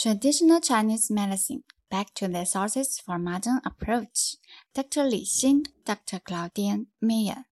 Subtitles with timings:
[0.00, 4.36] Traditional Chinese medicine back to the sources for modern approach.
[4.72, 5.02] Dr.
[5.02, 6.20] Li Xin, Dr.
[6.20, 7.46] Claudine Meyer.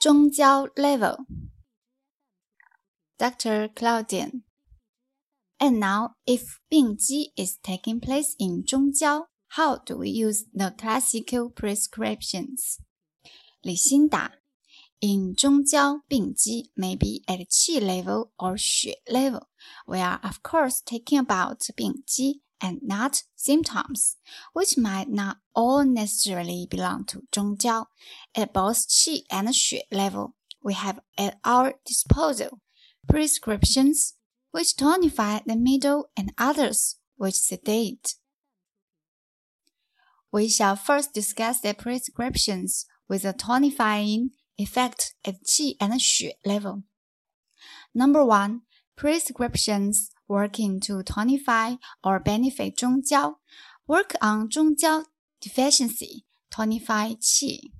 [0.00, 1.18] 中焦 level.
[3.16, 3.68] Dr.
[3.68, 4.42] Claudine.
[5.60, 11.48] And now, if Bingji is taking place in 中焦, how do we use the classical
[11.50, 12.80] prescriptions?
[13.64, 14.30] Li Xin Da.
[15.00, 19.47] In Zhongjiao, Bingji may be at Qi level or Xue level.
[19.87, 24.17] We are of course talking about 病机 and not symptoms,
[24.53, 27.87] which might not all necessarily belong to 中焦.
[28.35, 32.61] At both qi and 血 level, we have at our disposal
[33.07, 34.13] prescriptions
[34.51, 38.15] which tonify the middle and others which sedate.
[40.31, 46.83] We shall first discuss the prescriptions with a tonifying effect at qi and xue level.
[47.93, 48.61] Number one,
[48.97, 53.39] prescriptions working to tonify or benefit 中焦
[53.87, 55.05] work on 中焦
[55.41, 57.71] deficiency, tonify qi.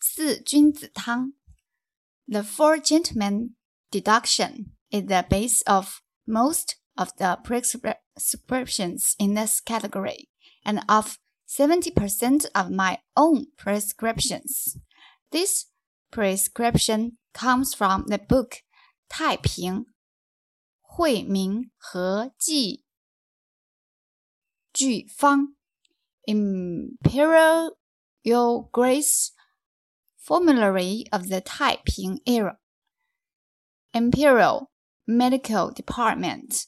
[0.00, 1.34] 四君子汤
[2.26, 3.54] The four gentlemen
[3.90, 10.28] deduction is the base of most of the prescriptions in this category
[10.64, 14.78] and of 70% of my own prescriptions.
[15.30, 15.66] This
[16.10, 18.62] prescription comes from the book
[19.08, 19.86] 太平
[20.80, 22.84] 惠民和剂
[24.72, 25.54] 具方
[26.24, 27.76] Imperial
[28.22, 29.32] Your Grace
[30.18, 32.58] Formulary of the Taiping Era
[33.92, 34.70] Imperial
[35.04, 36.66] Medical Department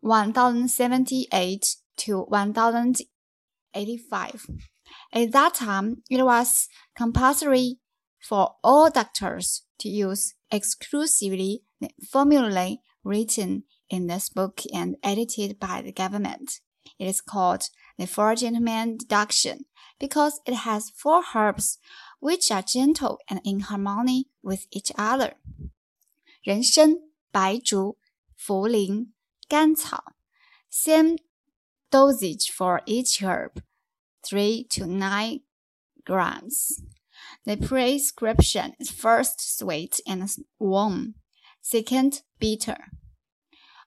[0.00, 4.46] 1078 to 1085
[5.12, 7.78] at that time, it was compulsory
[8.20, 15.82] for all doctors to use exclusively the formulae written in this book and edited by
[15.82, 16.60] the government.
[16.98, 19.66] It is called the Four Gentlemen Deduction
[19.98, 21.78] because it has four herbs
[22.20, 25.34] which are gentle and in harmony with each other.
[26.42, 27.00] 人参、
[27.32, 27.98] 白术、
[28.38, 29.08] 茯苓、
[29.48, 30.04] 甘草.
[30.70, 31.18] Same
[31.90, 33.62] dosage for each herb.
[34.22, 35.40] 3 to 9
[36.04, 36.82] grams.
[37.45, 41.15] The prescription is first sweet and warm,
[41.61, 42.77] second bitter.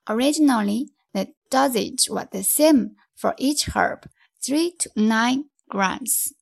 [0.07, 4.09] Originally, the dosage was the same for each herb,
[4.43, 6.33] 3 to 9 grams.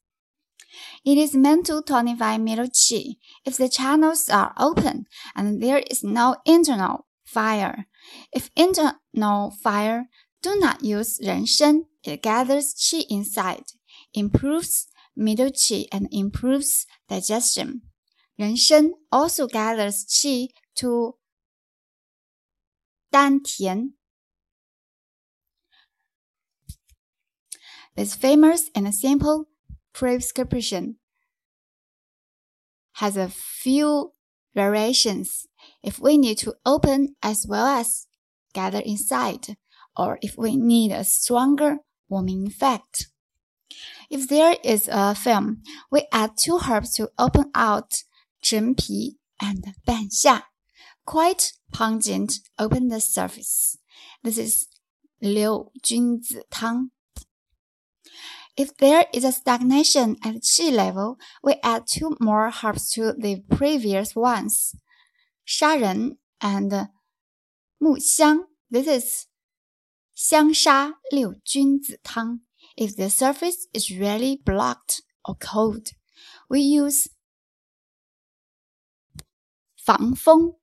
[1.05, 6.03] It is meant to tonify middle qi if the channels are open and there is
[6.03, 7.85] no internal fire.
[8.33, 10.09] If internal fire,
[10.41, 13.65] do not use 人参, it gathers qi inside
[14.13, 17.81] improves middle qi and improves digestion.
[18.39, 21.15] Ren Shen also gathers qi to
[23.11, 23.93] Dan Tian.
[27.95, 29.45] This famous and simple
[29.93, 30.95] prescription
[32.93, 34.13] has a few
[34.55, 35.45] variations.
[35.83, 38.07] If we need to open as well as
[38.53, 39.57] gather inside,
[39.95, 41.77] or if we need a stronger
[42.09, 43.07] warming effect.
[44.10, 48.04] If there is a film, we add two herbs to open out
[48.40, 50.44] 陈皮 and 半夏.
[51.04, 53.78] Quite pungent, open the surface.
[54.22, 54.66] This is
[55.20, 56.90] 六君子汤.
[58.56, 63.42] If there is a stagnation at qi level, we add two more herbs to the
[63.48, 64.74] previous ones.
[65.46, 66.88] 砂仁 and
[67.78, 68.48] 木香.
[68.70, 69.26] This is
[70.14, 72.40] 香砂六君子汤.
[72.76, 75.88] If the surface is really blocked or cold,
[76.48, 77.06] we use
[79.76, 80.54] 防风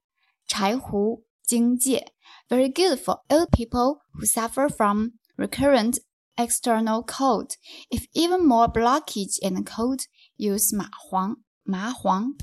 [0.48, 2.14] 柴胡荆芥
[2.48, 5.98] very good for ill people who suffer from recurrent
[6.36, 7.56] external cold.
[7.90, 10.02] If even more blockage and cold,
[10.38, 12.36] use 麻黄麻黄。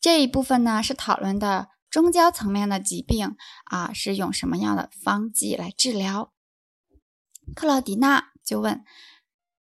[0.00, 6.31] 这一部分呢是讨论的中焦层面的疾病啊，是用什么样的方剂来治疗？
[7.55, 8.83] 克劳迪娜就问：“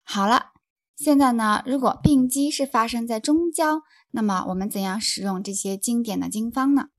[0.03, 0.51] 好了，
[0.95, 1.63] 现在呢？
[1.65, 6.89] 如果病机是发生在中焦，那么我们怎样使用这些经典的经方呢？”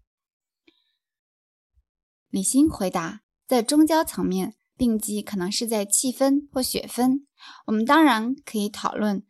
[2.30, 7.26] 李欣回答：“在中焦层面，病机可能是在气分或血分。
[7.66, 9.26] 我们当然可以讨论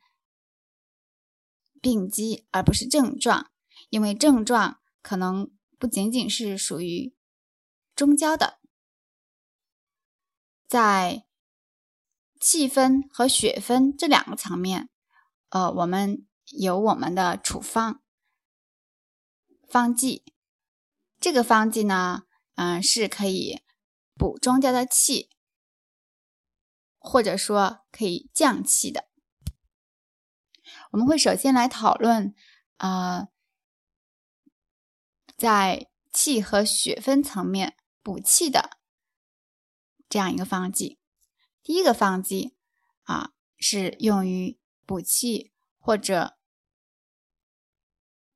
[1.81, 3.51] 病机，而不是症状，
[3.91, 7.15] 因为症状可能不仅仅是属于
[7.95, 8.59] 中焦的，
[10.67, 11.25] 在。”
[12.41, 14.89] 气分和血分这两个层面，
[15.51, 18.03] 呃，我们有我们的处方
[19.69, 20.25] 方剂。
[21.21, 22.23] 这个方剂呢，
[22.55, 23.63] 嗯，是可以
[24.15, 25.31] 补中焦的气，
[26.99, 29.09] 或者说可以降气的。
[30.93, 32.35] 我们会首先来讨论，
[32.77, 33.29] 呃，
[35.37, 38.79] 在气和血分层面补气的
[40.09, 40.98] 这样一个方剂。
[41.63, 42.57] 第一个方剂
[43.05, 46.37] 啊，是用于补气或者。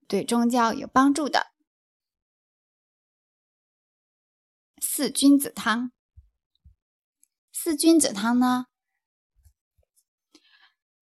[0.09, 1.53] 对中焦有帮助的
[4.79, 5.91] 四君子汤。
[7.51, 8.67] 四君子汤呢，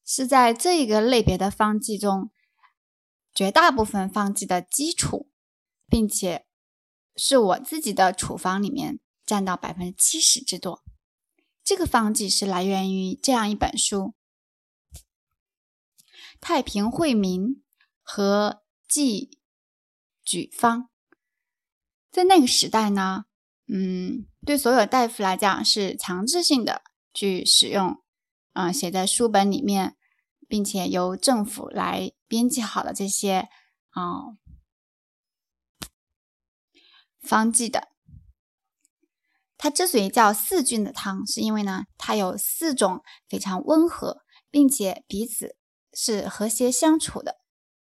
[0.04, 2.30] 是在这一个类别的方剂中
[3.34, 5.32] 绝大部分方剂的基础，
[5.88, 6.46] 并且
[7.16, 10.84] 是我自己的处方里面占到百分之七十之多。
[11.70, 14.14] 这个方剂是来源于这样一本书
[16.40, 17.42] 《太平惠民》
[18.02, 18.64] 和。
[18.88, 19.38] 记
[20.24, 20.88] 举方，
[22.10, 23.26] 在那个时代呢，
[23.68, 26.82] 嗯，对所有大夫来讲是强制性的
[27.14, 28.02] 去使用，
[28.54, 29.96] 嗯，写在书本里面，
[30.48, 33.48] 并且由政府来编辑好的这些，
[33.90, 34.34] 啊，
[37.20, 37.92] 方剂的。
[39.62, 45.54] 它之所以叫四君的汤，是因为呢，它有四种非常温和，并且彼此
[45.92, 47.36] 是和谐相处的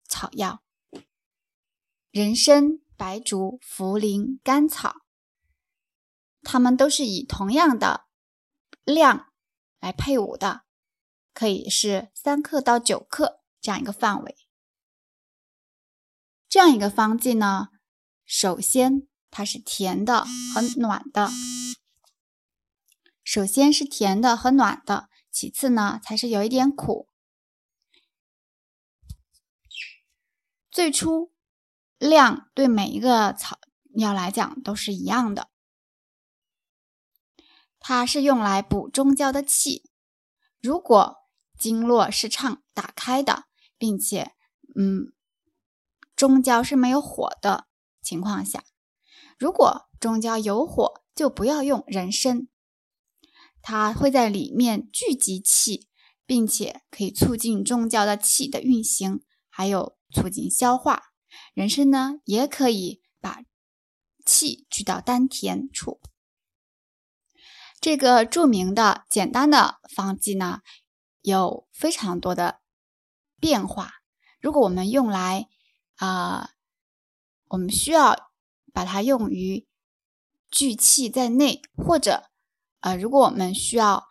[0.08, 0.62] 草药。
[2.12, 4.98] 人参、白术、茯苓、甘草，
[6.42, 8.04] 它们都是以同样的
[8.84, 9.32] 量
[9.80, 10.62] 来配伍的，
[11.32, 14.36] 可以是三克到九克这样一个范围。
[16.48, 17.70] 这样一个方剂呢，
[18.24, 21.28] 首先它是甜的和暖的，
[23.24, 27.08] 首先是甜的和暖的，其次呢才是有一点苦。
[30.70, 31.34] 最初。
[31.96, 33.58] 量对每一个草
[33.94, 35.48] 药来讲都是一样的，
[37.78, 39.90] 它是用来补中焦的气。
[40.60, 41.16] 如果
[41.58, 43.44] 经络是畅打开的，
[43.78, 44.34] 并且
[44.76, 45.14] 嗯
[46.14, 47.68] 中焦是没有火的
[48.02, 48.64] 情况下，
[49.38, 52.48] 如果中焦有火，就不要用人参，
[53.62, 55.88] 它会在里面聚集气，
[56.26, 61.12] 并且可以促进中焦的气的运行，还有促进消化。
[61.54, 63.42] 人参呢，也可以把
[64.24, 66.00] 气聚到丹田处。
[67.80, 70.60] 这个著名的简单的方剂呢，
[71.20, 72.60] 有非常多的
[73.38, 73.92] 变化。
[74.40, 75.48] 如果我们用来
[75.96, 76.50] 啊，
[77.48, 78.32] 我们需要
[78.74, 79.68] 把它用于
[80.50, 82.30] 聚气在内，或者
[82.80, 84.08] 呃，如果我们需要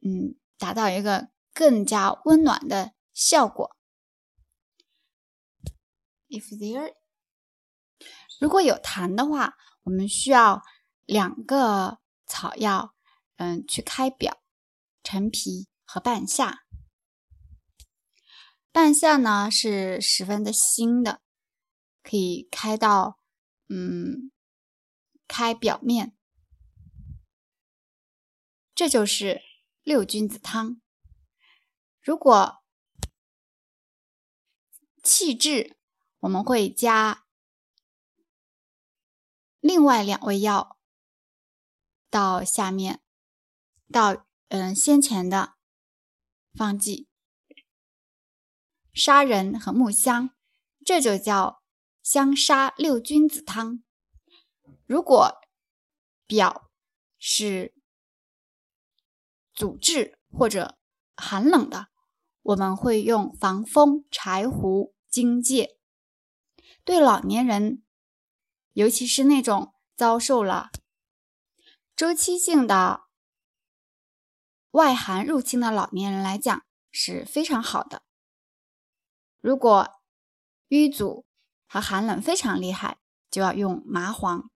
[0.00, 3.76] 嗯，达到一个更加温暖的效果。
[6.28, 6.94] If there，
[8.40, 10.62] 如果有痰的话，我们需要
[11.04, 12.94] 两个草药，
[13.36, 14.42] 嗯，去开表：
[15.02, 16.60] 陈皮和半夏。
[18.72, 21.20] 半夏呢是十分的辛的，
[22.02, 23.17] 可以开到
[23.68, 24.30] 嗯
[25.26, 26.16] 开表面。
[28.74, 29.42] 这就是
[29.82, 30.80] 六君子汤。
[32.02, 32.62] 如果
[35.02, 35.76] 气滞。
[36.20, 37.24] 我们会加
[39.60, 40.76] 另外两味药
[42.10, 43.00] 到下面，
[43.92, 45.54] 到嗯先前的
[46.52, 47.06] 方剂
[48.92, 50.34] 砂仁和木香，
[50.84, 51.62] 这就叫
[52.10, 53.84] 香砂六君子汤。
[54.86, 55.42] 如果
[56.26, 56.70] 表
[57.18, 57.74] 是
[59.52, 60.78] 阻滞或者
[61.14, 61.88] 寒冷的，
[62.40, 65.78] 我们会用防风、柴胡、荆芥。
[66.82, 67.84] 对老年人，
[68.72, 70.70] 尤其是那种遭受了
[71.94, 73.02] 周期性的
[74.70, 78.02] 外寒入侵的老年人来讲是非常好的。
[79.42, 80.00] 如果
[80.68, 81.26] 瘀阻
[81.68, 82.96] 和寒冷非常厉害，
[83.30, 84.50] 就要用麻黄。